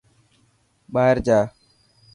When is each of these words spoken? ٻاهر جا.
ٻاهر 0.93 1.17
جا. 1.25 1.39